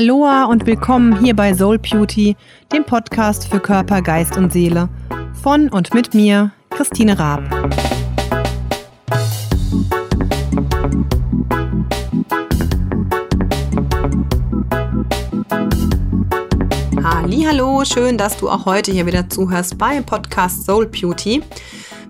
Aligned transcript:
Aloha 0.00 0.46
und 0.46 0.66
willkommen 0.66 1.22
hier 1.22 1.36
bei 1.36 1.52
Soul 1.52 1.78
Beauty, 1.78 2.34
dem 2.72 2.84
Podcast 2.84 3.46
für 3.46 3.60
Körper, 3.60 4.00
Geist 4.00 4.34
und 4.38 4.50
Seele. 4.50 4.88
Von 5.42 5.68
und 5.68 5.92
mit 5.92 6.14
mir, 6.14 6.52
Christine 6.70 7.18
Raab. 7.18 7.42
Hallo, 17.52 17.84
schön, 17.84 18.16
dass 18.16 18.36
du 18.36 18.48
auch 18.48 18.64
heute 18.64 18.92
hier 18.92 19.06
wieder 19.06 19.28
zuhörst 19.28 19.76
beim 19.76 20.06
Podcast 20.06 20.66
Soul 20.66 20.86
Beauty. 20.86 21.42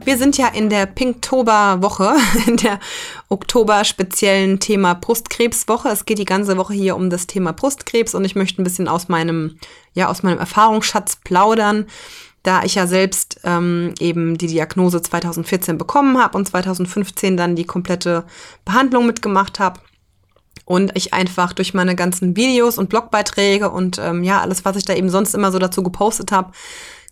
Wir 0.05 0.19
sind 0.19 0.37
ja 0.37 0.49
in 0.49 0.69
der 0.69 0.85
Pinktober-Woche, 0.85 2.15
in 2.47 2.59
der 2.59 2.79
Oktober-speziellen 3.31 4.61
Thema 4.61 4.93
Brustkrebswoche. 4.93 5.89
Es 5.89 6.05
geht 6.05 6.19
die 6.19 6.27
ganze 6.27 6.59
Woche 6.59 6.75
hier 6.75 6.95
um 6.95 7.09
das 7.09 7.27
Thema 7.27 7.55
Brustkrebs 7.55 8.15
und 8.15 8.27
ich 8.27 8.37
möchte 8.37 8.61
ein 8.61 8.65
bisschen 8.65 8.87
aus 8.87 9.09
meinem, 9.09 9.57
ja, 9.95 10.09
aus 10.09 10.23
meinem 10.23 10.41
Erfahrungsschatz 10.41 11.17
plaudern, 11.25 11.87
da 12.43 12.63
ich 12.65 12.75
ja 12.75 12.87
selbst 12.87 13.41
ähm, 13.43 13.95
eben 13.99 14.37
die 14.37 14.47
Diagnose 14.47 15.01
2014 15.01 15.79
bekommen 15.79 16.23
habe 16.23 16.37
und 16.37 16.49
2015 16.49 17.39
dann 17.39 17.57
die 17.57 17.65
komplette 17.65 18.25
Behandlung 18.67 19.07
mitgemacht 19.07 19.59
habe 19.59 19.81
und 20.71 20.93
ich 20.95 21.13
einfach 21.13 21.53
durch 21.53 21.75
meine 21.75 21.97
ganzen 21.97 22.37
Videos 22.37 22.79
und 22.79 22.91
Blogbeiträge 22.91 23.71
und 23.71 23.99
ähm, 23.99 24.23
ja, 24.23 24.41
alles, 24.41 24.65
was 24.65 24.77
ich 24.77 24.85
da 24.85 24.95
eben 24.95 25.11
sonst 25.11 25.35
immer 25.35 25.51
so 25.51 25.59
dazu 25.59 25.83
gepostet 25.83 26.31
habe, 26.31 26.53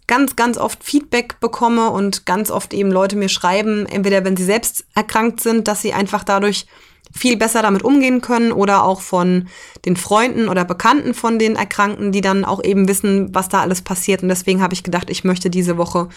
ganz, 0.07 0.37
ganz 0.37 0.59
oft 0.59 0.85
Feedback 0.85 1.41
bekomme 1.41 1.91
und 1.91 2.25
ganz 2.25 2.53
oft 2.53 2.73
eben 2.73 2.93
Leute 2.93 3.17
mir 3.17 3.29
schreiben, 3.29 3.85
entweder 3.87 4.25
wenn 4.25 4.37
sie 4.37 4.45
selbst 4.45 4.85
erkrankt 4.95 5.41
sind, 5.41 5.67
dass 5.67 5.83
sie 5.83 5.93
einfach 5.93 6.23
dadurch 6.23 6.67
viel 7.13 7.37
besser 7.37 7.61
damit 7.63 7.83
umgehen 7.83 8.21
können 8.21 8.53
oder 8.53 8.85
auch 8.85 9.01
von 9.01 9.49
den 9.85 9.97
Freunden 9.97 10.49
oder 10.49 10.65
Bekannten 10.65 11.13
von 11.13 11.41
den 11.41 11.57
Erkrankten, 11.57 12.13
die 12.13 12.21
dann 12.21 12.45
auch 12.45 12.63
eben 12.63 12.87
wissen, 12.87 13.35
was 13.35 13.49
da 13.49 13.61
alles 13.61 13.83
passiert. 13.83 14.23
Und 14.23 14.29
deswegen 14.29 14.63
habe 14.63 14.75
ich 14.75 14.85
gedacht, 14.85 15.11
ich 15.11 15.25
möchte 15.25 15.51
diese 15.51 15.77
Woche 15.77 16.11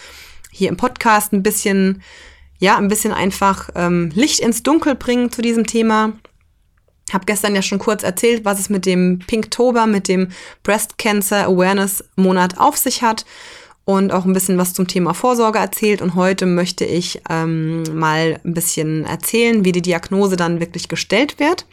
hier 0.52 0.68
im 0.68 0.76
Podcast 0.76 1.32
ein 1.32 1.42
bisschen, 1.42 2.04
ja, 2.60 2.76
ein 2.76 2.86
bisschen 2.86 3.12
einfach 3.12 3.68
ähm, 3.74 4.12
Licht 4.14 4.38
ins 4.38 4.62
Dunkel 4.62 4.94
bringen 4.94 5.32
zu 5.32 5.42
diesem 5.42 5.66
Thema. 5.66 6.12
Habe 7.12 7.26
gestern 7.26 7.54
ja 7.54 7.62
schon 7.62 7.78
kurz 7.78 8.02
erzählt, 8.02 8.44
was 8.44 8.60
es 8.60 8.68
mit 8.68 8.86
dem 8.86 9.18
Pinktober, 9.20 9.86
mit 9.86 10.08
dem 10.08 10.28
Breast 10.62 10.98
Cancer 10.98 11.46
Awareness 11.46 12.04
Monat 12.16 12.58
auf 12.58 12.76
sich 12.76 13.02
hat 13.02 13.24
und 13.84 14.12
auch 14.12 14.24
ein 14.24 14.32
bisschen 14.32 14.58
was 14.58 14.74
zum 14.74 14.86
Thema 14.86 15.14
Vorsorge 15.14 15.58
erzählt. 15.58 16.02
Und 16.02 16.14
heute 16.14 16.46
möchte 16.46 16.84
ich 16.84 17.20
ähm, 17.28 17.82
mal 17.92 18.40
ein 18.44 18.54
bisschen 18.54 19.04
erzählen, 19.04 19.64
wie 19.64 19.72
die 19.72 19.82
Diagnose 19.82 20.36
dann 20.36 20.60
wirklich 20.60 20.88
gestellt 20.88 21.38
wird 21.38 21.66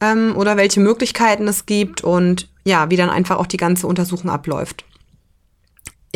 ähm, 0.00 0.34
oder 0.36 0.56
welche 0.56 0.80
Möglichkeiten 0.80 1.48
es 1.48 1.66
gibt 1.66 2.04
und 2.04 2.48
ja, 2.64 2.90
wie 2.90 2.96
dann 2.96 3.10
einfach 3.10 3.38
auch 3.38 3.46
die 3.46 3.56
ganze 3.56 3.86
Untersuchung 3.86 4.30
abläuft. 4.30 4.84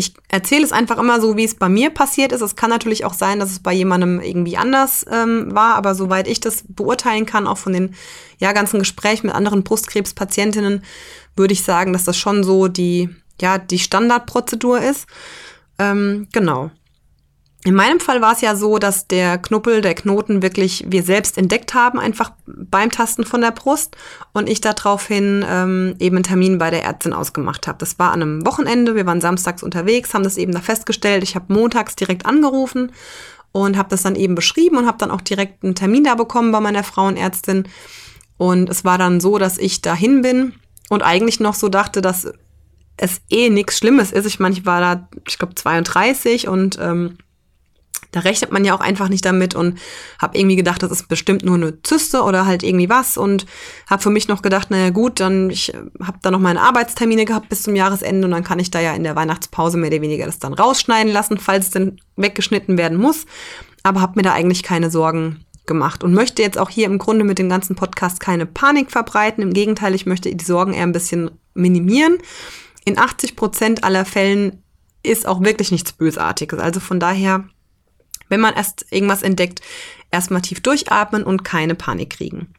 Ich 0.01 0.15
erzähle 0.29 0.65
es 0.65 0.73
einfach 0.73 0.97
immer 0.97 1.21
so, 1.21 1.37
wie 1.37 1.45
es 1.45 1.55
bei 1.55 1.69
mir 1.69 1.91
passiert 1.91 2.33
ist. 2.33 2.41
Es 2.41 2.57
kann 2.57 2.71
natürlich 2.71 3.05
auch 3.05 3.13
sein, 3.13 3.39
dass 3.39 3.51
es 3.51 3.61
bei 3.61 3.73
jemandem 3.75 4.19
irgendwie 4.19 4.57
anders 4.57 5.05
ähm, 5.11 5.55
war, 5.55 5.75
aber 5.75 5.95
soweit 5.95 6.27
ich 6.27 6.41
das 6.41 6.65
beurteilen 6.67 7.27
kann, 7.27 7.47
auch 7.47 7.59
von 7.59 7.75
den 7.75 7.95
ja, 8.39 8.53
ganzen 8.53 8.79
Gesprächen 8.79 9.27
mit 9.27 9.37
anderen 9.37 9.63
Brustkrebspatientinnen, 9.63 10.83
würde 11.37 11.53
ich 11.53 11.63
sagen, 11.63 11.93
dass 11.93 12.05
das 12.05 12.17
schon 12.17 12.43
so 12.45 12.67
die 12.69 13.11
ja 13.43 13.59
die 13.59 13.79
Standardprozedur 13.79 14.81
ist. 14.81 15.07
Ähm, 15.79 16.29
genau. 16.33 16.71
In 17.63 17.75
meinem 17.75 18.01
Fall 18.01 18.23
war 18.23 18.33
es 18.33 18.41
ja 18.41 18.57
so, 18.57 18.79
dass 18.79 19.07
der 19.07 19.37
Knuppel, 19.37 19.83
der 19.83 19.95
Knoten 19.95 20.41
wirklich 20.41 20.85
wir 20.89 21.03
selbst 21.03 21.37
entdeckt 21.37 21.75
haben, 21.75 21.99
einfach 21.99 22.33
beim 22.47 22.91
Tasten 22.91 23.25
von 23.25 23.43
der 23.43 23.51
Brust 23.51 23.97
und 24.33 24.49
ich 24.49 24.63
daraufhin 24.63 25.45
ähm, 25.47 25.95
eben 25.99 26.17
einen 26.17 26.23
Termin 26.23 26.57
bei 26.57 26.71
der 26.71 26.85
Ärztin 26.85 27.13
ausgemacht 27.13 27.67
habe. 27.67 27.77
Das 27.77 27.99
war 27.99 28.13
an 28.13 28.23
einem 28.23 28.47
Wochenende, 28.47 28.95
wir 28.95 29.05
waren 29.05 29.21
samstags 29.21 29.63
unterwegs, 29.63 30.15
haben 30.15 30.25
das 30.25 30.39
eben 30.39 30.53
da 30.53 30.61
festgestellt. 30.61 31.23
Ich 31.23 31.35
habe 31.35 31.53
montags 31.53 31.97
direkt 31.97 32.25
angerufen 32.25 32.93
und 33.53 33.77
habe 33.77 33.91
das 33.91 34.03
dann 34.03 34.17
eben 34.17 34.35
beschrieben 34.35 34.79
und 34.79 34.87
habe 34.87 34.99
dann 34.99 35.11
auch 35.11 35.21
direkt 35.21 35.63
einen 35.63 35.75
Termin 35.75 36.05
da 36.05 36.15
bekommen 36.15 36.53
bei 36.53 36.61
meiner 36.61 36.85
Frauenärztin. 36.85 37.65
Und 38.39 38.71
es 38.71 38.87
war 38.87 38.97
dann 38.97 39.21
so, 39.21 39.37
dass 39.37 39.59
ich 39.59 39.83
dahin 39.83 40.23
bin 40.23 40.55
und 40.89 41.03
eigentlich 41.03 41.41
noch 41.41 41.55
so 41.55 41.69
dachte, 41.69 42.01
dass 42.01 42.27
es 42.97 43.21
eh 43.29 43.51
nichts 43.51 43.77
Schlimmes 43.77 44.13
ist. 44.13 44.25
Ich 44.25 44.41
meine, 44.41 44.55
ich 44.55 44.65
war 44.65 44.81
da, 44.81 45.09
ich 45.29 45.39
glaube, 45.39 45.55
32 45.55 46.49
und 46.49 46.79
ähm, 46.81 47.19
da 48.13 48.21
rechnet 48.21 48.53
man 48.53 48.65
ja 48.65 48.75
auch 48.75 48.81
einfach 48.81 49.09
nicht 49.09 49.25
damit 49.25 49.55
und 49.55 49.79
habe 50.19 50.39
irgendwie 50.39 50.57
gedacht, 50.57 50.83
das 50.83 50.91
ist 50.91 51.09
bestimmt 51.09 51.45
nur 51.45 51.55
eine 51.55 51.83
Zyste 51.83 52.23
oder 52.23 52.47
halt 52.47 52.63
irgendwie 52.63 52.89
was 52.89 53.17
und 53.17 53.47
habe 53.89 54.03
für 54.03 54.11
mich 54.11 54.29
noch 54.29 54.43
gedacht, 54.43 54.71
naja 54.71 54.91
gut, 54.91 55.21
dann 55.21 55.51
ich 55.51 55.73
habe 56.03 56.19
da 56.23 56.31
noch 56.31 56.41
meine 56.41 56.61
Arbeitstermine 56.61 57.25
gehabt 57.25 57.49
bis 57.49 57.63
zum 57.63 57.77
Jahresende 57.77 58.27
und 58.27 58.33
dann 58.33 58.45
kann 58.45 58.59
ich 58.59 58.71
da 58.71 58.81
ja 58.81 58.95
in 58.95 59.05
der 59.05 59.17
Weihnachtspause 59.17 59.77
mehr 59.77 59.91
oder 59.91 60.03
weniger 60.03 60.27
das 60.27 60.39
dann 60.39 60.55
rausschneiden 60.55 61.13
lassen, 61.13 61.39
falls 61.39 61.67
es 61.67 61.71
denn 61.71 62.01
weggeschnitten 62.17 62.79
werden 62.79 62.99
muss. 62.99 63.27
Aber 63.83 64.01
habe 64.01 64.15
mir 64.17 64.23
da 64.23 64.33
eigentlich 64.33 64.63
keine 64.63 64.91
Sorgen 64.91 65.45
gemacht 65.67 66.05
und 66.05 66.15
möchte 66.15 66.43
jetzt 66.43 66.59
auch 66.59 66.71
hier 66.71 66.87
im 66.87 66.99
Grunde 66.99 67.25
mit 67.25 67.39
dem 67.39 67.49
ganzen 67.49 67.77
Podcast 67.77 68.21
keine 68.21 68.45
Panik 68.45 68.91
verbreiten. 68.91 69.43
Im 69.43 69.53
Gegenteil, 69.53 69.95
ich 69.95 70.07
möchte 70.07 70.35
die 70.35 70.45
Sorgen 70.45 70.73
eher 70.73 70.83
ein 70.83 70.93
bisschen 70.93 71.31
minimieren 71.55 72.19
in 72.85 72.99
80 72.99 73.37
Prozent 73.37 73.85
aller 73.85 74.05
Fällen 74.05 74.63
ist 75.03 75.27
auch 75.27 75.43
wirklich 75.43 75.71
nichts 75.71 75.93
Bösartiges. 75.93 76.59
Also 76.59 76.81
von 76.81 77.01
daher, 77.01 77.45
wenn 78.31 78.41
man 78.41 78.55
erst 78.55 78.87
irgendwas 78.91 79.23
entdeckt, 79.23 79.61
erstmal 80.11 80.41
tief 80.41 80.61
durchatmen 80.61 81.23
und 81.23 81.45
keine 81.45 81.75
Panik 81.75 82.11
kriegen. 82.11 82.55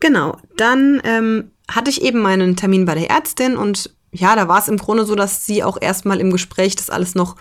Genau, 0.00 0.36
dann 0.56 1.00
ähm, 1.04 1.52
hatte 1.70 1.90
ich 1.90 2.02
eben 2.02 2.20
meinen 2.20 2.56
Termin 2.56 2.84
bei 2.84 2.94
der 2.94 3.08
Ärztin 3.08 3.56
und 3.56 3.94
ja, 4.12 4.36
da 4.36 4.46
war 4.48 4.58
es 4.58 4.68
im 4.68 4.76
Grunde 4.76 5.04
so, 5.04 5.14
dass 5.14 5.46
sie 5.46 5.64
auch 5.64 5.80
erstmal 5.80 6.20
im 6.20 6.30
Gespräch 6.30 6.76
das 6.76 6.90
alles 6.90 7.14
noch 7.14 7.36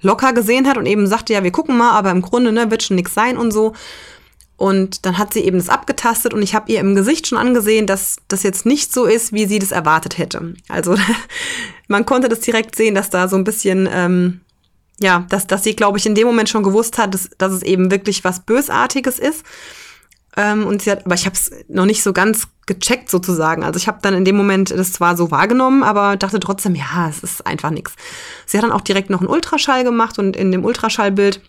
locker 0.00 0.32
gesehen 0.32 0.66
hat 0.66 0.76
und 0.76 0.86
eben 0.86 1.06
sagte, 1.06 1.32
ja, 1.32 1.44
wir 1.44 1.52
gucken 1.52 1.76
mal, 1.76 1.92
aber 1.92 2.10
im 2.10 2.22
Grunde 2.22 2.52
ne, 2.52 2.70
wird 2.70 2.82
schon 2.82 2.96
nichts 2.96 3.14
sein 3.14 3.36
und 3.36 3.52
so. 3.52 3.74
Und 4.56 5.04
dann 5.04 5.18
hat 5.18 5.34
sie 5.34 5.40
eben 5.40 5.58
das 5.58 5.68
abgetastet 5.68 6.32
und 6.32 6.42
ich 6.42 6.54
habe 6.54 6.72
ihr 6.72 6.80
im 6.80 6.94
Gesicht 6.94 7.26
schon 7.26 7.36
angesehen, 7.36 7.86
dass 7.86 8.16
das 8.28 8.42
jetzt 8.42 8.64
nicht 8.64 8.92
so 8.92 9.04
ist, 9.04 9.32
wie 9.32 9.46
sie 9.46 9.58
das 9.58 9.70
erwartet 9.70 10.16
hätte. 10.16 10.54
Also 10.68 10.96
man 11.88 12.06
konnte 12.06 12.28
das 12.28 12.40
direkt 12.40 12.74
sehen, 12.74 12.94
dass 12.94 13.10
da 13.10 13.28
so 13.28 13.36
ein 13.36 13.44
bisschen, 13.44 13.86
ähm, 13.92 14.40
ja, 15.00 15.26
dass, 15.28 15.46
dass 15.46 15.64
sie, 15.64 15.76
glaube 15.76 15.98
ich, 15.98 16.06
in 16.06 16.14
dem 16.14 16.26
Moment 16.26 16.48
schon 16.48 16.62
gewusst 16.62 16.98
hat, 16.98 17.14
dass, 17.14 17.28
dass 17.38 17.52
es 17.52 17.62
eben 17.62 17.90
wirklich 17.90 18.24
was 18.24 18.40
Bösartiges 18.40 19.18
ist. 19.18 19.44
Ähm, 20.36 20.66
und 20.66 20.82
sie 20.82 20.90
hat, 20.90 21.06
aber 21.06 21.14
ich 21.14 21.26
habe 21.26 21.34
es 21.34 21.50
noch 21.68 21.86
nicht 21.86 22.02
so 22.02 22.12
ganz 22.12 22.48
gecheckt 22.66 23.10
sozusagen. 23.10 23.64
Also 23.64 23.78
ich 23.78 23.88
habe 23.88 23.98
dann 24.02 24.14
in 24.14 24.24
dem 24.24 24.36
Moment 24.36 24.70
das 24.70 24.92
zwar 24.92 25.16
so 25.16 25.30
wahrgenommen, 25.30 25.82
aber 25.82 26.16
dachte 26.16 26.40
trotzdem, 26.40 26.74
ja, 26.74 27.08
es 27.08 27.20
ist 27.20 27.46
einfach 27.46 27.70
nichts. 27.70 27.94
Sie 28.44 28.58
hat 28.58 28.64
dann 28.64 28.72
auch 28.72 28.82
direkt 28.82 29.08
noch 29.08 29.20
einen 29.20 29.30
Ultraschall 29.30 29.84
gemacht 29.84 30.18
und 30.18 30.36
in 30.36 30.52
dem 30.52 30.64
Ultraschallbild 30.64 31.40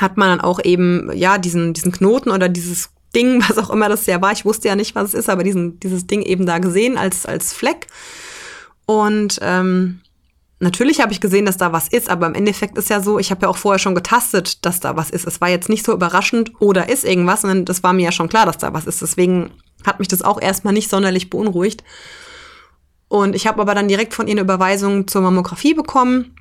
hat 0.00 0.16
man 0.16 0.28
dann 0.28 0.40
auch 0.40 0.60
eben, 0.64 1.10
ja, 1.14 1.38
diesen, 1.38 1.72
diesen 1.72 1.92
Knoten 1.92 2.30
oder 2.30 2.48
dieses 2.48 2.90
Ding, 3.14 3.42
was 3.48 3.58
auch 3.58 3.70
immer 3.70 3.88
das 3.88 4.06
ja 4.06 4.20
war. 4.20 4.32
Ich 4.32 4.44
wusste 4.44 4.68
ja 4.68 4.76
nicht, 4.76 4.94
was 4.94 5.08
es 5.08 5.14
ist, 5.14 5.28
aber 5.28 5.42
diesen, 5.42 5.80
dieses 5.80 6.06
Ding 6.06 6.22
eben 6.22 6.46
da 6.46 6.58
gesehen 6.58 6.96
als, 6.96 7.26
als 7.26 7.52
Fleck. 7.52 7.86
Und 8.86 9.38
ähm, 9.42 10.00
natürlich 10.62 11.00
habe 11.00 11.12
ich 11.12 11.20
gesehen, 11.20 11.44
dass 11.44 11.56
da 11.56 11.72
was 11.72 11.88
ist, 11.88 12.08
aber 12.08 12.26
im 12.26 12.34
Endeffekt 12.34 12.78
ist 12.78 12.88
ja 12.88 13.00
so, 13.00 13.18
ich 13.18 13.30
habe 13.30 13.42
ja 13.42 13.48
auch 13.48 13.56
vorher 13.56 13.78
schon 13.78 13.94
getastet, 13.94 14.64
dass 14.64 14.80
da 14.80 14.96
was 14.96 15.10
ist. 15.10 15.26
Es 15.26 15.40
war 15.40 15.48
jetzt 15.48 15.68
nicht 15.68 15.84
so 15.84 15.92
überraschend 15.92 16.52
oder 16.60 16.88
ist 16.88 17.04
irgendwas, 17.04 17.42
sondern 17.42 17.64
das 17.64 17.82
war 17.82 17.92
mir 17.92 18.04
ja 18.04 18.12
schon 18.12 18.28
klar, 18.28 18.46
dass 18.46 18.58
da 18.58 18.72
was 18.72 18.86
ist. 18.86 19.02
Deswegen 19.02 19.50
hat 19.84 19.98
mich 19.98 20.08
das 20.08 20.22
auch 20.22 20.40
erstmal 20.40 20.72
nicht 20.72 20.88
sonderlich 20.88 21.28
beunruhigt. 21.28 21.82
Und 23.08 23.34
ich 23.34 23.46
habe 23.46 23.60
aber 23.60 23.74
dann 23.74 23.88
direkt 23.88 24.14
von 24.14 24.26
ihr 24.26 24.32
eine 24.32 24.40
Überweisung 24.40 25.06
zur 25.06 25.20
Mammographie 25.20 25.74
bekommen 25.74 26.34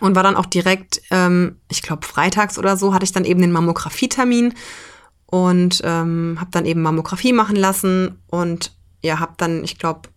und 0.00 0.16
war 0.16 0.22
dann 0.22 0.36
auch 0.36 0.46
direkt, 0.46 1.00
ähm, 1.10 1.60
ich 1.70 1.82
glaube, 1.82 2.04
freitags 2.04 2.58
oder 2.58 2.76
so, 2.76 2.92
hatte 2.92 3.04
ich 3.04 3.12
dann 3.12 3.24
eben 3.24 3.40
den 3.40 3.52
Mammographietermin 3.52 4.52
und 5.26 5.80
ähm, 5.84 6.36
habe 6.40 6.50
dann 6.50 6.66
eben 6.66 6.82
Mammographie 6.82 7.32
machen 7.32 7.56
lassen 7.56 8.20
und 8.26 8.76
ja, 9.02 9.20
habe 9.20 9.34
dann, 9.36 9.64
ich 9.64 9.78
glaube, 9.78 10.08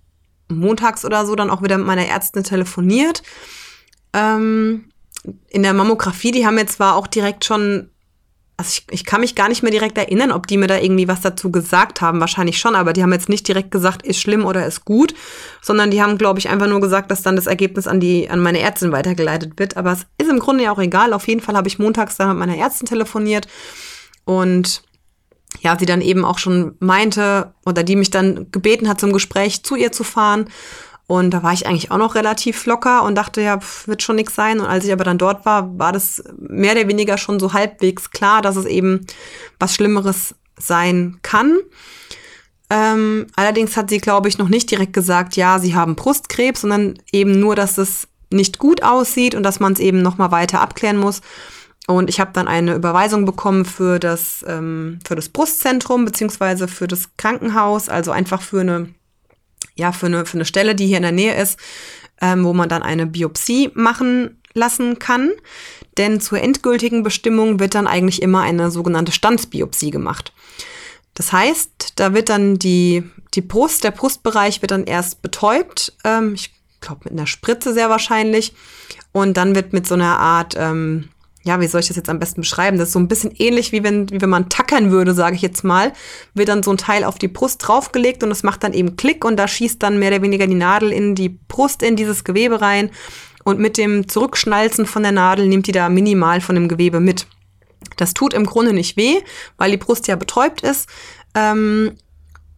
montags 0.49 1.05
oder 1.05 1.25
so 1.25 1.35
dann 1.35 1.49
auch 1.49 1.61
wieder 1.61 1.77
mit 1.77 1.88
meiner 1.88 2.07
Ärztin 2.07 2.44
telefoniert. 2.44 3.23
Ähm, 4.13 4.89
in 5.49 5.63
der 5.63 5.73
Mammographie, 5.73 6.31
die 6.31 6.45
haben 6.45 6.55
mir 6.55 6.67
zwar 6.67 6.95
auch 6.95 7.07
direkt 7.07 7.45
schon 7.45 7.89
also 8.57 8.71
ich, 8.71 8.85
ich 8.89 9.05
kann 9.05 9.21
mich 9.21 9.35
gar 9.35 9.49
nicht 9.49 9.61
mehr 9.61 9.71
direkt 9.71 9.99
erinnern, 9.99 10.31
ob 10.31 10.47
die 10.47 10.57
mir 10.57 10.65
da 10.65 10.79
irgendwie 10.79 11.07
was 11.07 11.21
dazu 11.21 11.51
gesagt 11.51 12.01
haben. 12.01 12.19
Wahrscheinlich 12.19 12.57
schon, 12.57 12.75
aber 12.75 12.91
die 12.91 13.03
haben 13.03 13.13
jetzt 13.13 13.29
nicht 13.29 13.47
direkt 13.47 13.69
gesagt, 13.69 14.05
ist 14.05 14.19
schlimm 14.19 14.45
oder 14.45 14.65
ist 14.65 14.83
gut, 14.83 15.13
sondern 15.61 15.91
die 15.91 16.01
haben, 16.01 16.17
glaube 16.17 16.39
ich, 16.39 16.49
einfach 16.49 16.67
nur 16.67 16.81
gesagt, 16.81 17.11
dass 17.11 17.21
dann 17.21 17.35
das 17.35 17.45
Ergebnis 17.45 17.85
an 17.85 17.99
die, 17.99 18.29
an 18.31 18.39
meine 18.39 18.59
Ärztin 18.59 18.91
weitergeleitet 18.91 19.59
wird. 19.59 19.77
Aber 19.77 19.91
es 19.91 20.07
ist 20.17 20.29
im 20.29 20.39
Grunde 20.39 20.63
ja 20.63 20.71
auch 20.71 20.79
egal. 20.79 21.13
Auf 21.13 21.27
jeden 21.27 21.41
Fall 21.41 21.55
habe 21.55 21.67
ich 21.67 21.77
montags 21.77 22.17
dann 22.17 22.29
mit 22.29 22.38
meiner 22.39 22.57
Ärztin 22.57 22.88
telefoniert 22.88 23.47
und 24.25 24.81
ja, 25.62 25.77
sie 25.77 25.86
dann 25.86 26.01
eben 26.01 26.25
auch 26.25 26.38
schon 26.38 26.75
meinte 26.80 27.54
oder 27.65 27.83
die 27.83 27.95
mich 27.95 28.12
dann 28.12 28.51
gebeten 28.51 28.88
hat, 28.88 29.00
zum 29.00 29.13
Gespräch 29.13 29.63
zu 29.63 29.75
ihr 29.75 29.92
zu 29.92 30.04
fahren. 30.04 30.50
Und 31.07 31.31
da 31.31 31.42
war 31.42 31.54
ich 31.54 31.65
eigentlich 31.65 31.89
auch 31.89 31.98
noch 31.98 32.15
relativ 32.15 32.65
locker 32.65 33.04
und 33.04 33.15
dachte, 33.15 33.42
ja, 33.42 33.59
pff, 33.59 33.88
wird 33.88 34.04
schon 34.04 34.18
nichts 34.18 34.36
sein. 34.36 34.59
Und 34.59 34.65
als 34.65 34.83
ich 34.86 34.92
aber 34.92 35.06
dann 35.06 35.18
dort 35.18 35.45
war, 35.45 35.77
war 35.80 35.94
das 35.94 36.21
mehr 36.38 36.74
oder 36.74 36.88
weniger 36.88 37.18
schon 37.18 37.39
so 37.39 37.54
halbwegs 37.54 38.12
klar, 38.12 38.42
dass 38.42 38.57
es 38.57 38.65
eben 38.65 39.07
was 39.57 39.74
Schlimmeres 39.74 40.36
sein 40.59 41.19
kann. 41.21 41.57
Ähm, 42.69 43.27
allerdings 43.36 43.77
hat 43.77 43.89
sie, 43.89 44.00
glaube 44.00 44.27
ich, 44.27 44.38
noch 44.38 44.50
nicht 44.50 44.69
direkt 44.69 44.92
gesagt, 44.92 45.38
ja, 45.38 45.59
sie 45.59 45.75
haben 45.75 45.95
Brustkrebs, 45.95 46.62
sondern 46.62 46.95
eben 47.13 47.39
nur, 47.39 47.56
dass 47.56 47.77
es 47.77 48.09
nicht 48.30 48.59
gut 48.59 48.83
aussieht 48.83 49.36
und 49.36 49.44
dass 49.44 49.62
man 49.62 49.71
es 49.71 49.80
eben 49.80 50.01
noch 50.01 50.18
mal 50.18 50.31
weiter 50.31 50.59
abklären 50.59 50.98
muss. 50.98 51.21
Und 51.87 52.09
ich 52.09 52.19
habe 52.19 52.31
dann 52.33 52.47
eine 52.47 52.75
Überweisung 52.75 53.25
bekommen 53.25 53.65
für 53.65 53.97
das, 53.97 54.45
ähm, 54.47 54.99
für 55.07 55.15
das 55.15 55.29
Brustzentrum 55.29 56.03
beziehungsweise 56.05 56.67
für 56.67 56.85
das 56.87 57.15
Krankenhaus, 57.15 57.87
also 57.87 58.11
einfach 58.11 58.41
für 58.41 58.61
eine, 58.61 58.89
ja, 59.75 59.93
für 59.93 60.07
eine, 60.07 60.25
für 60.25 60.35
eine 60.37 60.45
Stelle, 60.45 60.75
die 60.75 60.85
hier 60.85 60.97
in 60.97 61.03
der 61.03 61.13
Nähe 61.13 61.41
ist, 61.41 61.57
ähm, 62.21 62.43
wo 62.43 62.53
man 62.53 62.67
dann 62.67 62.83
eine 62.83 63.07
Biopsie 63.07 63.71
machen 63.73 64.41
lassen 64.53 64.99
kann. 64.99 65.31
Denn 65.97 66.19
zur 66.19 66.41
endgültigen 66.41 67.03
Bestimmung 67.03 67.59
wird 67.59 67.73
dann 67.73 67.87
eigentlich 67.87 68.21
immer 68.21 68.41
eine 68.41 68.69
sogenannte 68.69 69.13
Standsbiopsie 69.13 69.91
gemacht. 69.91 70.33
Das 71.13 71.31
heißt, 71.31 71.93
da 71.95 72.13
wird 72.13 72.29
dann 72.29 72.59
die, 72.59 73.03
die 73.33 73.41
Brust, 73.41 73.85
der 73.85 73.91
Brustbereich 73.91 74.61
wird 74.61 74.71
dann 74.71 74.83
erst 74.83 75.21
betäubt, 75.21 75.93
ähm, 76.03 76.33
ich 76.33 76.53
glaube 76.81 77.01
mit 77.05 77.13
einer 77.13 77.27
Spritze 77.27 77.73
sehr 77.73 77.89
wahrscheinlich. 77.89 78.53
Und 79.13 79.37
dann 79.37 79.55
wird 79.55 79.73
mit 79.73 79.87
so 79.87 79.95
einer 79.95 80.19
Art, 80.19 80.55
ähm, 80.57 81.09
ja, 81.47 81.59
wie 81.59 81.67
soll 81.67 81.79
ich 81.81 81.88
das 81.88 81.97
jetzt 81.97 82.09
am 82.09 82.19
besten 82.19 82.41
beschreiben? 82.41 82.77
Das 82.77 82.89
ist 82.89 82.94
so 82.94 82.99
ein 82.99 83.07
bisschen 83.07 83.31
ähnlich, 83.38 83.71
wie 83.71 83.83
wenn, 83.83 84.09
wie 84.11 84.21
wenn 84.21 84.29
man 84.29 84.49
tackern 84.49 84.91
würde, 84.91 85.13
sage 85.13 85.35
ich 85.35 85.41
jetzt 85.41 85.63
mal. 85.63 85.94
Wird 86.33 86.49
dann 86.49 86.61
so 86.61 86.71
ein 86.71 86.77
Teil 86.77 87.03
auf 87.03 87.17
die 87.17 87.27
Brust 87.27 87.65
draufgelegt 87.65 88.21
und 88.23 88.31
es 88.31 88.44
macht 88.44 88.63
dann 88.63 88.73
eben 88.73 88.97
Klick 88.97 89.25
und 89.25 89.38
da 89.38 89.47
schießt 89.47 89.81
dann 89.81 89.97
mehr 89.97 90.11
oder 90.11 90.21
weniger 90.21 90.45
die 90.45 90.55
Nadel 90.55 90.91
in 90.91 91.15
die 91.15 91.29
Brust, 91.29 91.81
in 91.81 91.95
dieses 91.95 92.23
Gewebe 92.23 92.61
rein. 92.61 92.91
Und 93.44 93.59
mit 93.59 93.77
dem 93.77 94.09
Zurückschnalzen 94.09 94.85
von 94.85 95.03
der 95.03 95.13
Nadel 95.13 95.47
nimmt 95.47 95.67
die 95.67 95.71
da 95.71 95.88
minimal 95.88 96.41
von 96.41 96.55
dem 96.55 96.67
Gewebe 96.67 96.99
mit. 96.99 97.25
Das 97.95 98.13
tut 98.13 98.33
im 98.33 98.45
Grunde 98.45 98.73
nicht 98.73 98.97
weh, 98.97 99.21
weil 99.57 99.71
die 99.71 99.77
Brust 99.77 100.07
ja 100.07 100.17
betäubt 100.17 100.61
ist. 100.61 100.89
Ähm, 101.33 101.94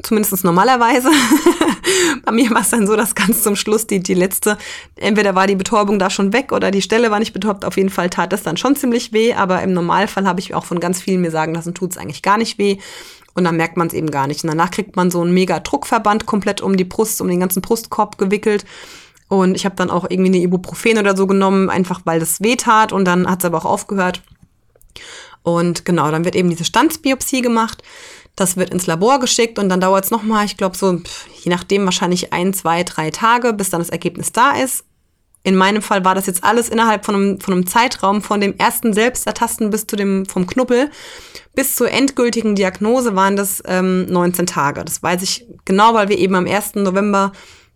zumindest 0.03 0.43
normalerweise. 0.43 1.09
Bei 2.25 2.31
mir 2.31 2.49
war 2.51 2.61
es 2.61 2.69
dann 2.69 2.87
so, 2.87 2.95
dass 2.95 3.15
ganz 3.15 3.43
zum 3.43 3.55
Schluss 3.55 3.87
die, 3.87 3.99
die 3.99 4.13
letzte, 4.13 4.57
entweder 4.95 5.35
war 5.35 5.47
die 5.47 5.55
Betäubung 5.55 5.99
da 5.99 6.09
schon 6.09 6.33
weg 6.33 6.51
oder 6.51 6.71
die 6.71 6.81
Stelle 6.81 7.11
war 7.11 7.19
nicht 7.19 7.33
betäubt. 7.33 7.65
Auf 7.65 7.77
jeden 7.77 7.89
Fall 7.89 8.09
tat 8.09 8.31
das 8.31 8.43
dann 8.43 8.57
schon 8.57 8.75
ziemlich 8.75 9.13
weh, 9.13 9.33
aber 9.33 9.61
im 9.61 9.73
Normalfall 9.73 10.25
habe 10.25 10.39
ich 10.39 10.53
auch 10.53 10.65
von 10.65 10.79
ganz 10.79 11.01
vielen 11.01 11.21
mir 11.21 11.31
sagen 11.31 11.53
lassen, 11.53 11.73
tut 11.73 11.91
es 11.91 11.97
eigentlich 11.97 12.21
gar 12.21 12.37
nicht 12.37 12.57
weh. 12.57 12.77
Und 13.35 13.43
dann 13.43 13.57
merkt 13.57 13.77
man 13.77 13.87
es 13.87 13.93
eben 13.93 14.11
gar 14.11 14.27
nicht. 14.27 14.43
Und 14.43 14.49
danach 14.49 14.71
kriegt 14.71 14.95
man 14.95 15.11
so 15.11 15.21
einen 15.21 15.33
mega 15.33 15.59
Druckverband 15.59 16.25
komplett 16.25 16.61
um 16.61 16.75
die 16.75 16.83
Brust, 16.83 17.21
um 17.21 17.27
den 17.27 17.39
ganzen 17.39 17.61
Brustkorb 17.61 18.17
gewickelt. 18.17 18.65
Und 19.27 19.55
ich 19.55 19.65
habe 19.65 19.75
dann 19.75 19.91
auch 19.91 20.09
irgendwie 20.09 20.29
eine 20.29 20.43
Ibuprofen 20.43 20.97
oder 20.97 21.15
so 21.15 21.27
genommen, 21.27 21.69
einfach 21.69 22.01
weil 22.05 22.19
das 22.19 22.41
weh 22.41 22.55
tat. 22.55 22.91
Und 22.91 23.05
dann 23.05 23.29
hat 23.29 23.39
es 23.39 23.45
aber 23.45 23.59
auch 23.59 23.65
aufgehört. 23.65 24.21
Und 25.43 25.85
genau, 25.85 26.11
dann 26.11 26.25
wird 26.25 26.35
eben 26.35 26.49
diese 26.49 26.65
Standsbiopsie 26.65 27.41
gemacht. 27.41 27.83
Das 28.39 28.55
wird 28.55 28.69
ins 28.69 28.87
Labor 28.87 29.19
geschickt 29.19 29.59
und 29.59 29.69
dann 29.69 29.81
dauert 29.81 30.05
es 30.05 30.11
nochmal, 30.11 30.45
ich 30.45 30.57
glaube 30.57 30.77
so, 30.77 31.01
je 31.41 31.49
nachdem 31.49 31.85
wahrscheinlich 31.85 32.31
ein, 32.31 32.53
zwei, 32.53 32.83
drei 32.83 33.11
Tage, 33.11 33.53
bis 33.53 33.69
dann 33.69 33.81
das 33.81 33.89
Ergebnis 33.89 34.31
da 34.31 34.51
ist. 34.51 34.85
In 35.43 35.55
meinem 35.55 35.81
Fall 35.81 36.03
war 36.05 36.15
das 36.15 36.25
jetzt 36.25 36.43
alles 36.43 36.69
innerhalb 36.69 37.05
von 37.05 37.15
einem, 37.15 37.39
von 37.39 37.53
einem 37.53 37.67
Zeitraum 37.67 38.21
von 38.21 38.41
dem 38.41 38.57
ersten 38.57 38.93
Selbstertasten 38.93 39.69
bis 39.69 39.87
zu 39.87 39.95
dem 39.95 40.25
vom 40.25 40.47
Knuppel 40.47 40.89
bis 41.59 41.75
zur 41.75 41.91
endgültigen 41.91 42.55
Diagnose 42.55 43.17
waren 43.17 43.35
das 43.35 43.61
ähm, 43.65 44.05
19 44.05 44.45
Tage. 44.47 44.85
Das 44.85 45.03
weiß 45.03 45.21
ich 45.23 45.45
genau, 45.65 45.93
weil 45.93 46.07
wir 46.07 46.17
eben 46.17 46.35
am 46.35 46.47
1. 46.47 46.75
November 46.75 47.33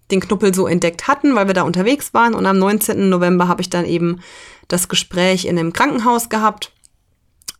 den 0.10 0.22
Knuppel 0.22 0.54
so 0.54 0.68
entdeckt 0.68 1.08
hatten, 1.08 1.36
weil 1.36 1.48
wir 1.48 1.54
da 1.54 1.64
unterwegs 1.64 2.14
waren. 2.14 2.34
Und 2.34 2.46
am 2.46 2.58
19. 2.58 3.10
November 3.10 3.50
habe 3.50 3.62
ich 3.62 3.70
dann 3.70 3.86
eben 3.86 4.22
das 4.70 4.88
Gespräch 4.88 5.44
in 5.44 5.60
einem 5.60 5.74
Krankenhaus 5.74 6.30
gehabt, 6.30 6.72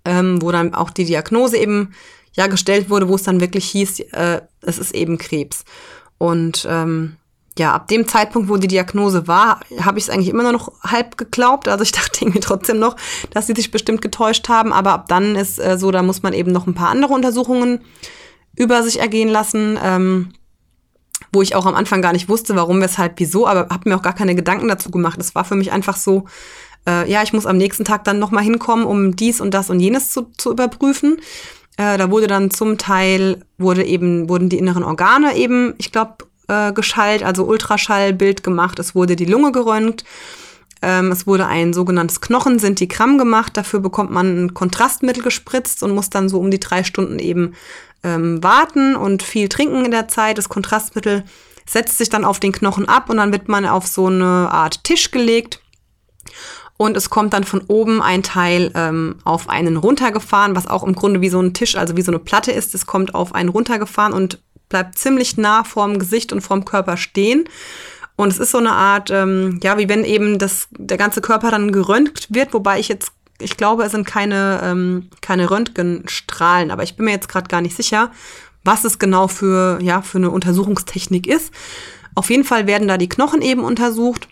ähm, 0.06 0.42
wo 0.42 0.52
dann 0.52 0.74
auch 0.74 0.92
die 0.92 1.04
Diagnose 1.04 1.58
eben 1.58 1.94
ja 2.34 2.48
gestellt 2.48 2.90
wurde, 2.90 3.08
wo 3.08 3.16
es 3.16 3.24
dann 3.24 3.42
wirklich 3.42 3.66
hieß, 3.70 4.00
äh, 4.12 4.42
es 4.62 4.78
ist 4.78 4.94
eben 4.94 5.18
Krebs. 5.18 5.66
Und 6.18 6.68
ähm, 6.70 7.18
ja, 7.58 7.74
ab 7.74 7.88
dem 7.88 8.08
Zeitpunkt, 8.08 8.50
wo 8.50 8.58
die 8.58 8.68
Diagnose 8.68 9.28
war, 9.28 9.60
habe 9.80 10.00
ich 10.00 10.06
es 10.06 10.10
eigentlich 10.10 10.30
immer 10.30 10.52
noch 10.52 10.72
halb 10.82 11.18
geglaubt. 11.18 11.68
Also 11.68 11.84
ich 11.84 11.92
dachte 11.94 12.22
irgendwie 12.22 12.40
trotzdem 12.40 12.80
noch, 12.80 12.96
dass 13.32 13.48
sie 13.48 13.54
sich 13.56 13.72
bestimmt 13.72 14.02
getäuscht 14.02 14.50
haben. 14.50 14.74
Aber 14.74 14.92
ab 14.92 15.08
dann 15.08 15.36
ist 15.36 15.60
äh, 15.60 15.78
so, 15.78 15.92
da 15.92 16.02
muss 16.02 16.24
man 16.24 16.34
eben 16.34 16.52
noch 16.52 16.68
ein 16.68 16.74
paar 16.74 16.90
andere 16.90 17.14
Untersuchungen 17.14 17.82
über 18.56 18.84
sich 18.84 19.00
ergehen 19.00 19.30
lassen, 19.30 19.80
ähm, 19.84 20.34
wo 21.32 21.42
ich 21.42 21.56
auch 21.56 21.66
am 21.66 21.76
Anfang 21.76 22.02
gar 22.02 22.14
nicht 22.14 22.30
wusste, 22.30 22.56
warum, 22.56 22.82
weshalb, 22.82 23.14
wieso, 23.18 23.48
aber 23.48 23.70
habe 23.74 23.90
mir 23.90 23.96
auch 23.96 24.04
gar 24.04 24.14
keine 24.14 24.36
Gedanken 24.36 24.68
dazu 24.68 24.92
gemacht. 24.92 25.20
Es 25.20 25.34
war 25.34 25.46
für 25.46 25.56
mich 25.56 25.72
einfach 25.72 25.98
so, 25.98 26.26
äh, 26.88 27.10
ja, 27.10 27.24
ich 27.24 27.34
muss 27.34 27.46
am 27.46 27.58
nächsten 27.58 27.86
Tag 27.86 28.04
dann 28.04 28.20
nochmal 28.20 28.44
hinkommen, 28.44 28.86
um 28.86 29.16
dies 29.16 29.42
und 29.42 29.54
das 29.54 29.70
und 29.70 29.80
jenes 29.80 30.12
zu, 30.12 30.32
zu 30.38 30.52
überprüfen. 30.52 31.18
Äh, 31.78 31.98
da 31.98 32.12
wurde 32.12 32.28
dann 32.28 32.52
zum 32.52 32.78
Teil, 32.78 33.44
wurde 33.58 33.84
eben, 33.84 34.30
wurden 34.30 34.50
die 34.50 34.60
inneren 34.60 34.84
Organe 34.84 35.36
eben, 35.36 35.74
ich 35.78 35.92
glaube, 35.92 36.18
äh, 36.48 36.72
geschallt, 36.74 37.24
also 37.24 37.46
Ultraschallbild 37.46 38.44
gemacht. 38.44 38.80
Es 38.80 38.96
wurde 38.96 39.16
die 39.16 39.26
Lunge 39.26 39.52
geröntgt. 39.52 40.04
Ähm, 40.82 41.12
es 41.12 41.26
wurde 41.26 41.48
ein 41.48 41.74
sogenanntes 41.74 42.22
Knochensintigramm 42.22 43.18
gemacht. 43.18 43.58
Dafür 43.58 43.80
bekommt 43.80 44.12
man 44.12 44.46
ein 44.46 44.54
Kontrastmittel 44.54 45.24
gespritzt 45.24 45.82
und 45.82 45.96
muss 45.96 46.10
dann 46.10 46.30
so 46.30 46.40
um 46.40 46.52
die 46.52 46.60
drei 46.60 46.84
Stunden 46.84 47.20
eben 47.20 47.54
ähm, 48.04 48.44
warten 48.44 48.96
und 48.96 49.24
viel 49.24 49.50
trinken 49.50 49.86
in 49.86 49.92
der 49.92 50.08
Zeit. 50.10 50.38
Das 50.38 50.50
Kontrastmittel 50.50 51.24
setzt 51.66 51.98
sich 51.98 52.10
dann 52.10 52.26
auf 52.26 52.40
den 52.40 52.52
Knochen 52.52 52.88
ab 52.88 53.10
und 53.10 53.18
dann 53.18 53.32
wird 53.32 53.48
man 53.48 53.66
auf 53.66 53.88
so 53.88 54.08
eine 54.08 54.50
Art 54.52 54.84
Tisch 54.84 55.12
gelegt 55.12 55.62
und 56.78 56.98
es 56.98 57.10
kommt 57.10 57.34
dann 57.34 57.44
von 57.44 57.62
oben 57.68 58.02
ein 58.02 58.24
Teil 58.24 58.72
ähm, 58.76 59.16
auf 59.24 59.50
einen 59.50 59.78
runtergefahren, 59.78 60.56
was 60.56 60.68
auch 60.68 60.84
im 60.84 60.96
Grunde 60.96 61.22
wie 61.22 61.30
so 61.30 61.40
ein 61.40 61.54
Tisch, 61.54 61.76
also 61.76 61.96
wie 61.96 62.02
so 62.02 62.12
eine 62.12 62.20
Platte 62.20 62.52
ist. 62.52 62.74
Es 62.74 62.86
kommt 62.86 63.14
auf 63.14 63.36
einen 63.36 63.50
runtergefahren 63.50 64.14
und 64.14 64.40
bleibt 64.70 64.98
ziemlich 64.98 65.38
nah 65.38 65.64
vorm 65.64 66.00
Gesicht 66.00 66.34
und 66.34 66.42
vorm 66.42 66.66
Körper 66.66 66.98
stehen. 66.98 67.46
Und 68.16 68.32
es 68.32 68.40
ist 68.40 68.52
so 68.52 68.58
eine 68.58 68.72
Art, 68.72 69.12
ähm, 69.12 69.60
ja, 69.64 69.78
wie 69.78 69.90
wenn 69.90 70.04
eben 70.04 70.40
das, 70.40 70.68
der 70.72 70.98
ganze 70.98 71.22
Körper 71.22 71.52
dann 71.52 71.72
geröntgt 71.72 72.28
wird, 72.34 72.54
wobei 72.54 72.80
ich 72.80 72.88
jetzt, 72.88 73.12
ich 73.40 73.58
glaube, 73.58 73.84
es 73.84 73.92
sind 73.92 74.06
keine, 74.06 74.62
ähm, 74.64 75.10
keine 75.22 75.50
Röntgenstrahlen, 75.50 76.72
aber 76.72 76.84
ich 76.84 76.96
bin 76.96 77.06
mir 77.06 77.12
jetzt 77.12 77.30
gerade 77.30 77.48
gar 77.48 77.62
nicht 77.62 77.76
sicher, 77.76 78.12
was 78.64 78.84
es 78.84 79.00
genau 79.00 79.28
für, 79.28 79.80
ja, 79.82 80.02
für 80.02 80.20
eine 80.20 80.32
Untersuchungstechnik 80.32 81.28
ist. 81.28 81.52
Auf 82.16 82.30
jeden 82.30 82.44
Fall 82.44 82.68
werden 82.68 82.88
da 82.88 82.98
die 82.98 83.10
Knochen 83.10 83.42
eben 83.42 83.64
untersucht 83.64 84.28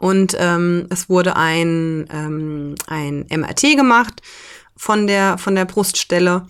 und 0.00 0.34
ähm, 0.38 0.86
es 0.88 1.08
wurde 1.08 1.36
ein, 1.36 2.06
ähm, 2.10 2.74
ein 2.86 3.26
MRT 3.30 3.76
gemacht 3.76 4.22
von 4.74 5.06
der, 5.06 5.36
von 5.36 5.54
der 5.54 5.66
Bruststelle. 5.66 6.46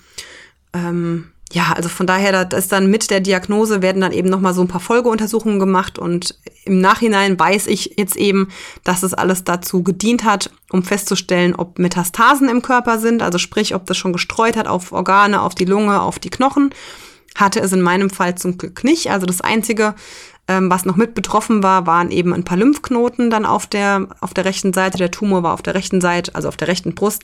Ähm, 0.73 1.32
ja, 1.52 1.73
also 1.75 1.88
von 1.88 2.06
daher, 2.06 2.44
das 2.44 2.64
ist 2.64 2.73
dann 2.73 2.89
mit 2.89 3.10
der 3.10 3.19
Diagnose 3.19 3.82
werden 3.82 4.01
dann 4.01 4.13
eben 4.13 4.29
nochmal 4.29 4.55
so 4.55 4.60
ein 4.60 4.69
paar 4.69 4.81
Folgeuntersuchungen 4.81 5.58
gemacht 5.58 5.98
und 5.98 6.39
im 6.65 6.81
Nachhinein 6.81 7.36
weiß 7.36 7.67
ich 7.67 7.94
jetzt 7.98 8.15
eben, 8.15 8.51
dass 8.84 9.03
es 9.03 9.15
alles 9.15 9.43
dazu 9.43 9.82
gedient 9.82 10.22
hat, 10.22 10.51
um 10.70 10.84
festzustellen, 10.84 11.56
ob 11.56 11.81
Metastasen 11.81 12.48
im 12.48 12.63
Körper 12.63 13.01
sind, 13.01 13.20
also 13.20 13.39
sprich, 13.39 13.75
ob 13.75 13.84
das 13.86 13.96
schon 13.96 14.13
gestreut 14.13 14.56
hat 14.56 14.69
auf 14.69 14.93
Organe, 14.93 15.43
auf 15.43 15.56
die 15.56 15.65
Lunge, 15.65 16.01
auf 16.01 16.20
die 16.20 16.31
Knochen. 16.31 16.70
Hatte 17.37 17.60
es 17.60 17.72
in 17.72 17.81
meinem 17.81 18.10
Fall 18.10 18.34
zum 18.34 18.58
Glück 18.58 18.84
nicht. 18.84 19.10
Also 19.10 19.27
das 19.27 19.41
Einzige, 19.41 19.94
ähm, 20.49 20.70
was 20.70 20.84
noch 20.84 20.96
mit 20.96 21.15
betroffen 21.15 21.63
war, 21.63 21.87
waren 21.87 22.10
eben 22.10 22.32
ein 22.32 22.44
paar 22.44 22.56
Lymphknoten 22.56 23.31
dann 23.31 23.46
auf 23.46 23.67
der, 23.67 24.08
auf 24.20 24.34
der 24.34 24.44
rechten 24.44 24.72
Seite. 24.72 24.99
Der 24.99 25.10
Tumor 25.10 25.43
war 25.43 25.55
auf 25.55 25.63
der 25.63 25.75
rechten 25.75 26.01
Seite, 26.01 26.34
also 26.34 26.49
auf 26.49 26.56
der 26.56 26.69
rechten 26.69 26.94
Brust. 26.94 27.22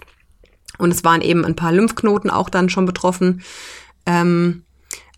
Und 0.79 0.91
es 0.91 1.05
waren 1.05 1.23
eben 1.23 1.45
ein 1.45 1.57
paar 1.57 1.73
Lymphknoten 1.73 2.31
auch 2.31 2.49
dann 2.49 2.69
schon 2.69 2.87
betroffen. 2.87 3.43
Ähm, 4.05 4.65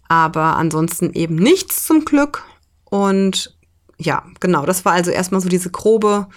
aber 0.08 0.56
ansonsten 0.56 1.12
eben 1.12 1.34
nichts 1.34 1.84
zum 1.84 2.04
Glück. 2.04 2.44
Und 2.84 3.56
ja, 3.98 4.24
genau, 4.40 4.64
das 4.64 4.84
war 4.84 4.92
also 4.92 5.10
erstmal 5.10 5.40
so 5.40 5.48
diese 5.48 5.70
grobe 5.70 6.28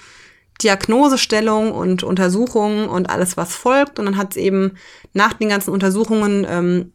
Diagnosestellung 0.62 1.72
und 1.72 2.04
Untersuchung 2.04 2.90
und 2.90 3.10
alles, 3.10 3.38
was 3.38 3.56
folgt. 3.56 4.00
Und 4.00 4.06
dann 4.06 4.18
hat 4.18 4.32
es 4.32 4.38
eben 4.38 4.74
nach 5.14 5.34
den 5.34 5.50
ganzen 5.50 5.72
Untersuchungen 5.72 6.46
ähm, 6.50 6.94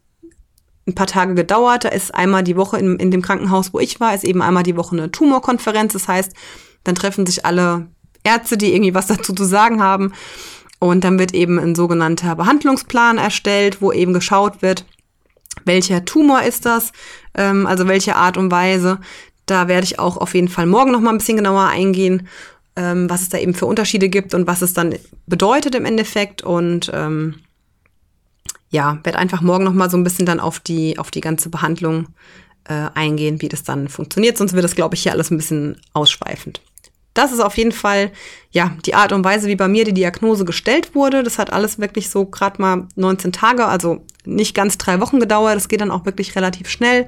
ein 0.87 0.95
paar 0.95 1.07
Tage 1.07 1.35
gedauert. 1.35 1.83
Da 1.83 1.89
ist 1.89 2.15
einmal 2.15 2.43
die 2.43 2.55
Woche 2.55 2.77
in, 2.77 2.97
in 2.97 3.11
dem 3.11 3.21
Krankenhaus, 3.21 3.73
wo 3.73 3.79
ich 3.79 3.99
war, 3.99 4.15
ist 4.15 4.23
eben 4.23 4.41
einmal 4.41 4.63
die 4.63 4.77
Woche 4.77 4.95
eine 4.95 5.11
Tumorkonferenz. 5.11 5.93
Das 5.93 6.07
heißt, 6.07 6.33
dann 6.83 6.95
treffen 6.95 7.25
sich 7.25 7.45
alle 7.45 7.87
Ärzte, 8.23 8.57
die 8.57 8.73
irgendwie 8.73 8.95
was 8.95 9.07
dazu 9.07 9.33
zu 9.33 9.43
sagen 9.43 9.81
haben. 9.81 10.13
Und 10.79 11.03
dann 11.03 11.19
wird 11.19 11.33
eben 11.33 11.59
ein 11.59 11.75
sogenannter 11.75 12.35
Behandlungsplan 12.35 13.17
erstellt, 13.17 13.81
wo 13.81 13.91
eben 13.91 14.13
geschaut 14.13 14.61
wird, 14.61 14.85
welcher 15.65 16.05
Tumor 16.05 16.43
ist 16.43 16.65
das, 16.65 16.91
ähm, 17.33 17.65
also 17.65 17.87
welche 17.87 18.15
Art 18.15 18.37
und 18.37 18.51
Weise. 18.51 18.99
Da 19.47 19.67
werde 19.67 19.85
ich 19.85 19.97
auch 19.97 20.17
auf 20.17 20.35
jeden 20.35 20.49
Fall 20.49 20.67
morgen 20.67 20.91
noch 20.91 20.99
mal 20.99 21.11
ein 21.11 21.17
bisschen 21.17 21.37
genauer 21.37 21.65
eingehen, 21.67 22.27
ähm, 22.75 23.09
was 23.09 23.23
es 23.23 23.29
da 23.29 23.39
eben 23.39 23.55
für 23.55 23.65
Unterschiede 23.65 24.07
gibt 24.07 24.33
und 24.35 24.45
was 24.45 24.61
es 24.61 24.73
dann 24.73 24.95
bedeutet 25.25 25.73
im 25.73 25.85
Endeffekt. 25.85 26.43
Und 26.43 26.91
ähm, 26.93 27.35
ja, 28.69 28.99
werde 29.03 29.19
einfach 29.19 29.41
morgen 29.41 29.63
noch 29.63 29.73
mal 29.73 29.89
so 29.89 29.97
ein 29.97 30.03
bisschen 30.03 30.25
dann 30.25 30.39
auf 30.39 30.59
die, 30.59 30.97
auf 30.99 31.11
die 31.11 31.21
ganze 31.21 31.49
Behandlung 31.49 32.07
äh, 32.65 32.89
eingehen, 32.93 33.41
wie 33.41 33.49
das 33.49 33.63
dann 33.63 33.87
funktioniert. 33.87 34.37
Sonst 34.37 34.53
wird 34.53 34.63
das, 34.63 34.75
glaube 34.75 34.95
ich, 34.95 35.03
hier 35.03 35.13
alles 35.13 35.31
ein 35.31 35.37
bisschen 35.37 35.79
ausschweifend. 35.93 36.61
das 37.13 37.31
ist 37.31 37.39
auf 37.39 37.57
jeden 37.57 37.71
Fall 37.71 38.11
ja 38.51 38.75
die 38.85 38.93
Art 38.93 39.11
und 39.11 39.23
Weise, 39.23 39.47
wie 39.47 39.55
bei 39.55 39.67
mir 39.67 39.85
die 39.85 39.93
Diagnose 39.93 40.45
gestellt 40.45 40.93
wurde. 40.93 41.23
Das 41.23 41.39
hat 41.39 41.51
alles 41.51 41.79
wirklich 41.79 42.09
so 42.09 42.25
gerade 42.25 42.61
mal 42.61 42.87
19 42.95 43.31
Tage, 43.31 43.65
also 43.65 44.05
nicht 44.25 44.53
ganz 44.53 44.77
drei 44.77 44.99
Wochen 44.99 45.19
gedauert. 45.19 45.55
Das 45.55 45.69
geht 45.69 45.81
dann 45.81 45.91
auch 45.91 46.05
wirklich 46.05 46.35
relativ 46.35 46.69
schnell. 46.69 47.07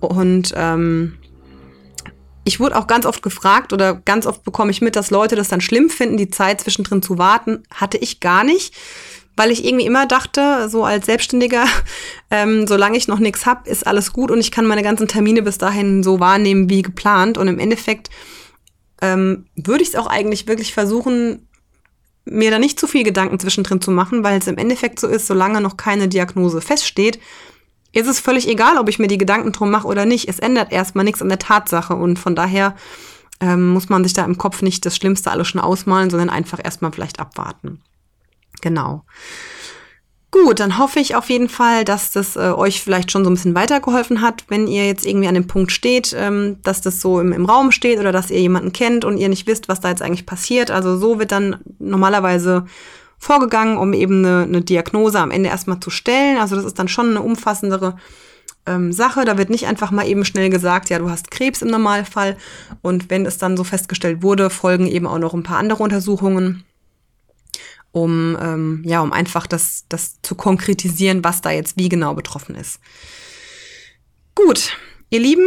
Und 0.00 0.52
ähm, 0.56 1.18
ich 2.44 2.58
wurde 2.58 2.76
auch 2.76 2.86
ganz 2.86 3.06
oft 3.06 3.22
gefragt 3.22 3.72
oder 3.72 3.94
ganz 3.94 4.26
oft 4.26 4.42
bekomme 4.42 4.70
ich 4.70 4.80
mit, 4.80 4.96
dass 4.96 5.10
Leute 5.10 5.36
das 5.36 5.48
dann 5.48 5.60
schlimm 5.60 5.90
finden, 5.90 6.16
die 6.16 6.30
Zeit 6.30 6.60
zwischendrin 6.60 7.02
zu 7.02 7.18
warten. 7.18 7.62
Hatte 7.72 7.98
ich 7.98 8.18
gar 8.18 8.44
nicht, 8.44 8.74
weil 9.40 9.52
ich 9.52 9.64
irgendwie 9.64 9.86
immer 9.86 10.04
dachte, 10.04 10.68
so 10.68 10.84
als 10.84 11.06
Selbstständiger, 11.06 11.64
ähm, 12.30 12.66
solange 12.66 12.98
ich 12.98 13.08
noch 13.08 13.20
nichts 13.20 13.46
habe, 13.46 13.70
ist 13.70 13.86
alles 13.86 14.12
gut 14.12 14.30
und 14.30 14.38
ich 14.38 14.50
kann 14.50 14.66
meine 14.66 14.82
ganzen 14.82 15.08
Termine 15.08 15.40
bis 15.40 15.56
dahin 15.56 16.02
so 16.02 16.20
wahrnehmen 16.20 16.68
wie 16.68 16.82
geplant. 16.82 17.38
Und 17.38 17.48
im 17.48 17.58
Endeffekt 17.58 18.10
ähm, 19.00 19.46
würde 19.56 19.82
ich 19.82 19.88
es 19.88 19.94
auch 19.94 20.08
eigentlich 20.08 20.46
wirklich 20.46 20.74
versuchen, 20.74 21.48
mir 22.26 22.50
da 22.50 22.58
nicht 22.58 22.78
zu 22.78 22.86
viel 22.86 23.02
Gedanken 23.02 23.38
zwischendrin 23.38 23.80
zu 23.80 23.90
machen, 23.90 24.22
weil 24.22 24.38
es 24.38 24.46
im 24.46 24.58
Endeffekt 24.58 25.00
so 25.00 25.08
ist, 25.08 25.26
solange 25.26 25.62
noch 25.62 25.78
keine 25.78 26.08
Diagnose 26.08 26.60
feststeht, 26.60 27.18
ist 27.92 28.08
es 28.08 28.20
völlig 28.20 28.46
egal, 28.46 28.76
ob 28.76 28.90
ich 28.90 28.98
mir 28.98 29.08
die 29.08 29.16
Gedanken 29.16 29.52
drum 29.52 29.70
mache 29.70 29.88
oder 29.88 30.04
nicht. 30.04 30.28
Es 30.28 30.38
ändert 30.38 30.70
erstmal 30.70 31.06
nichts 31.06 31.22
an 31.22 31.30
der 31.30 31.38
Tatsache 31.38 31.94
und 31.96 32.18
von 32.18 32.34
daher 32.34 32.76
ähm, 33.40 33.68
muss 33.68 33.88
man 33.88 34.04
sich 34.04 34.12
da 34.12 34.22
im 34.26 34.36
Kopf 34.36 34.60
nicht 34.60 34.84
das 34.84 34.96
Schlimmste 34.96 35.30
alles 35.30 35.48
schon 35.48 35.62
ausmalen, 35.62 36.10
sondern 36.10 36.28
einfach 36.28 36.60
erstmal 36.62 36.92
vielleicht 36.92 37.20
abwarten. 37.20 37.80
Genau. 38.60 39.04
Gut, 40.32 40.60
dann 40.60 40.78
hoffe 40.78 41.00
ich 41.00 41.16
auf 41.16 41.28
jeden 41.28 41.48
Fall, 41.48 41.84
dass 41.84 42.12
das 42.12 42.36
äh, 42.36 42.52
euch 42.52 42.80
vielleicht 42.80 43.10
schon 43.10 43.24
so 43.24 43.30
ein 43.30 43.34
bisschen 43.34 43.56
weitergeholfen 43.56 44.20
hat, 44.20 44.44
wenn 44.46 44.68
ihr 44.68 44.86
jetzt 44.86 45.04
irgendwie 45.04 45.26
an 45.26 45.34
dem 45.34 45.48
Punkt 45.48 45.72
steht, 45.72 46.14
ähm, 46.16 46.58
dass 46.62 46.80
das 46.80 47.00
so 47.00 47.20
im, 47.20 47.32
im 47.32 47.46
Raum 47.46 47.72
steht 47.72 47.98
oder 47.98 48.12
dass 48.12 48.30
ihr 48.30 48.40
jemanden 48.40 48.72
kennt 48.72 49.04
und 49.04 49.16
ihr 49.16 49.28
nicht 49.28 49.48
wisst, 49.48 49.68
was 49.68 49.80
da 49.80 49.88
jetzt 49.88 50.02
eigentlich 50.02 50.26
passiert. 50.26 50.70
Also 50.70 50.96
so 50.96 51.18
wird 51.18 51.32
dann 51.32 51.56
normalerweise 51.80 52.64
vorgegangen, 53.18 53.76
um 53.76 53.92
eben 53.92 54.24
eine, 54.24 54.44
eine 54.44 54.62
Diagnose 54.62 55.18
am 55.18 55.32
Ende 55.32 55.50
erstmal 55.50 55.80
zu 55.80 55.90
stellen. 55.90 56.38
Also 56.38 56.54
das 56.54 56.64
ist 56.64 56.78
dann 56.78 56.88
schon 56.88 57.10
eine 57.10 57.22
umfassendere 57.22 57.96
ähm, 58.66 58.92
Sache. 58.92 59.24
Da 59.24 59.36
wird 59.36 59.50
nicht 59.50 59.66
einfach 59.66 59.90
mal 59.90 60.06
eben 60.06 60.24
schnell 60.24 60.48
gesagt, 60.48 60.90
ja, 60.90 61.00
du 61.00 61.10
hast 61.10 61.32
Krebs 61.32 61.60
im 61.60 61.68
Normalfall. 61.68 62.36
Und 62.82 63.10
wenn 63.10 63.26
es 63.26 63.36
dann 63.36 63.56
so 63.56 63.64
festgestellt 63.64 64.22
wurde, 64.22 64.48
folgen 64.48 64.86
eben 64.86 65.08
auch 65.08 65.18
noch 65.18 65.34
ein 65.34 65.42
paar 65.42 65.58
andere 65.58 65.82
Untersuchungen 65.82 66.64
um, 67.92 68.36
ähm, 68.40 68.82
ja, 68.84 69.00
um 69.00 69.12
einfach 69.12 69.46
das, 69.46 69.84
das 69.88 70.20
zu 70.22 70.34
konkretisieren, 70.34 71.24
was 71.24 71.40
da 71.40 71.50
jetzt 71.50 71.76
wie 71.76 71.88
genau 71.88 72.14
betroffen 72.14 72.54
ist. 72.54 72.80
Gut, 74.34 74.76
ihr 75.10 75.20
Lieben, 75.20 75.46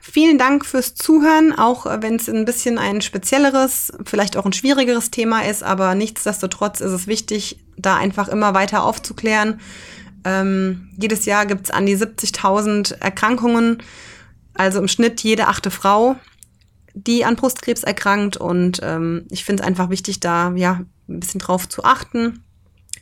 vielen 0.00 0.38
Dank 0.38 0.66
fürs 0.66 0.94
Zuhören, 0.94 1.56
auch 1.56 1.86
wenn 2.02 2.16
es 2.16 2.28
ein 2.28 2.44
bisschen 2.44 2.78
ein 2.78 3.00
spezielleres, 3.00 3.92
vielleicht 4.04 4.36
auch 4.36 4.44
ein 4.44 4.52
schwierigeres 4.52 5.10
Thema 5.10 5.42
ist, 5.42 5.62
aber 5.62 5.94
nichtsdestotrotz 5.94 6.80
ist 6.80 6.92
es 6.92 7.06
wichtig, 7.06 7.60
da 7.76 7.96
einfach 7.96 8.28
immer 8.28 8.54
weiter 8.54 8.82
aufzuklären. 8.82 9.60
Ähm, 10.24 10.90
jedes 10.96 11.24
Jahr 11.24 11.46
gibt 11.46 11.66
es 11.66 11.70
an 11.70 11.86
die 11.86 11.96
70.000 11.96 13.00
Erkrankungen, 13.00 13.82
also 14.54 14.80
im 14.80 14.88
Schnitt 14.88 15.22
jede 15.22 15.46
achte 15.46 15.70
Frau, 15.70 16.16
die 16.92 17.24
an 17.24 17.36
Brustkrebs 17.36 17.84
erkrankt. 17.84 18.36
Und 18.36 18.80
ähm, 18.82 19.26
ich 19.30 19.44
finde 19.44 19.62
es 19.62 19.66
einfach 19.66 19.88
wichtig, 19.88 20.18
da 20.20 20.52
ja 20.56 20.80
ein 21.08 21.20
bisschen 21.20 21.40
drauf 21.40 21.68
zu 21.68 21.84
achten 21.84 22.44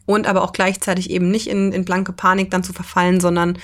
und 0.07 0.27
aber 0.27 0.43
auch 0.43 0.53
gleichzeitig 0.53 1.11
eben 1.11 1.31
nicht 1.31 1.49
in, 1.49 1.73
in 1.73 1.85
blanke 1.85 2.13
Panik 2.13 2.51
dann 2.51 2.63
zu 2.63 2.73
verfallen, 2.73 3.21
sondern 3.21 3.59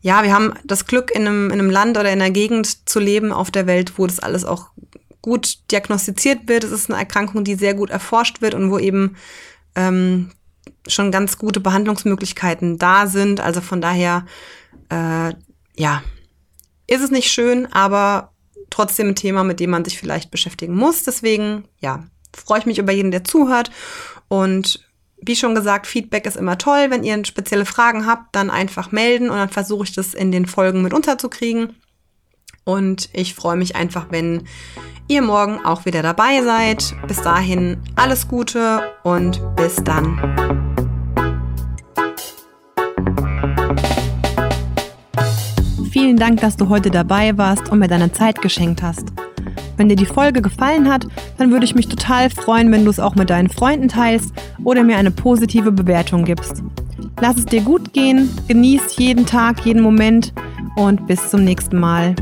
ja, 0.00 0.22
wir 0.22 0.34
haben 0.34 0.52
das 0.64 0.86
Glück, 0.86 1.10
in 1.10 1.26
einem, 1.26 1.46
in 1.46 1.58
einem 1.58 1.70
Land 1.70 1.96
oder 1.96 2.12
in 2.12 2.20
einer 2.20 2.30
Gegend 2.30 2.88
zu 2.88 3.00
leben 3.00 3.32
auf 3.32 3.50
der 3.50 3.66
Welt, 3.66 3.94
wo 3.96 4.06
das 4.06 4.20
alles 4.20 4.44
auch 4.44 4.68
gut 5.22 5.70
diagnostiziert 5.70 6.46
wird. 6.46 6.64
Es 6.64 6.72
ist 6.72 6.90
eine 6.90 6.98
Erkrankung, 6.98 7.44
die 7.44 7.54
sehr 7.54 7.72
gut 7.72 7.88
erforscht 7.88 8.42
wird 8.42 8.54
und 8.54 8.70
wo 8.70 8.78
eben 8.78 9.16
ähm, 9.74 10.32
schon 10.86 11.10
ganz 11.10 11.38
gute 11.38 11.60
Behandlungsmöglichkeiten 11.60 12.76
da 12.76 13.06
sind. 13.06 13.40
Also 13.40 13.62
von 13.62 13.80
daher, 13.80 14.26
äh, 14.90 15.32
ja, 15.76 16.02
ist 16.86 17.02
es 17.02 17.10
nicht 17.10 17.32
schön, 17.32 17.64
aber 17.72 18.34
trotzdem 18.68 19.08
ein 19.08 19.16
Thema, 19.16 19.44
mit 19.44 19.60
dem 19.60 19.70
man 19.70 19.86
sich 19.86 19.98
vielleicht 19.98 20.30
beschäftigen 20.30 20.74
muss. 20.74 21.04
Deswegen, 21.04 21.64
ja, 21.80 22.04
freue 22.34 22.60
ich 22.60 22.66
mich 22.66 22.78
über 22.78 22.92
jeden, 22.92 23.10
der 23.10 23.24
zuhört. 23.24 23.70
Und 24.28 24.84
wie 25.20 25.36
schon 25.36 25.54
gesagt, 25.54 25.86
Feedback 25.86 26.26
ist 26.26 26.36
immer 26.36 26.58
toll. 26.58 26.86
Wenn 26.90 27.04
ihr 27.04 27.24
spezielle 27.24 27.64
Fragen 27.64 28.06
habt, 28.06 28.34
dann 28.34 28.50
einfach 28.50 28.92
melden 28.92 29.30
und 29.30 29.36
dann 29.36 29.48
versuche 29.48 29.84
ich 29.84 29.94
das 29.94 30.14
in 30.14 30.32
den 30.32 30.46
Folgen 30.46 30.82
mit 30.82 30.92
unterzukriegen. 30.92 31.76
Und 32.64 33.08
ich 33.12 33.34
freue 33.34 33.56
mich 33.56 33.76
einfach, 33.76 34.06
wenn 34.10 34.46
ihr 35.06 35.22
morgen 35.22 35.64
auch 35.64 35.84
wieder 35.84 36.02
dabei 36.02 36.42
seid. 36.42 36.94
Bis 37.06 37.20
dahin 37.22 37.78
alles 37.94 38.28
Gute 38.28 38.80
und 39.02 39.40
bis 39.56 39.76
dann. 39.76 40.18
Vielen 45.90 46.16
Dank, 46.16 46.40
dass 46.40 46.56
du 46.56 46.68
heute 46.68 46.90
dabei 46.90 47.38
warst 47.38 47.70
und 47.70 47.78
mir 47.78 47.88
deine 47.88 48.12
Zeit 48.12 48.42
geschenkt 48.42 48.82
hast. 48.82 49.12
Wenn 49.76 49.88
dir 49.88 49.96
die 49.96 50.06
Folge 50.06 50.42
gefallen 50.42 50.90
hat, 50.90 51.06
dann 51.38 51.50
würde 51.50 51.64
ich 51.64 51.74
mich 51.74 51.88
total 51.88 52.30
freuen, 52.30 52.70
wenn 52.72 52.84
du 52.84 52.90
es 52.90 53.00
auch 53.00 53.14
mit 53.14 53.30
deinen 53.30 53.48
Freunden 53.48 53.88
teilst 53.88 54.32
oder 54.62 54.82
mir 54.82 54.96
eine 54.96 55.10
positive 55.10 55.72
Bewertung 55.72 56.24
gibst. 56.24 56.62
Lass 57.20 57.36
es 57.36 57.46
dir 57.46 57.62
gut 57.62 57.92
gehen, 57.92 58.30
genieß 58.48 58.96
jeden 58.98 59.26
Tag, 59.26 59.64
jeden 59.64 59.82
Moment 59.82 60.32
und 60.76 61.06
bis 61.06 61.30
zum 61.30 61.44
nächsten 61.44 61.78
Mal. 61.78 62.14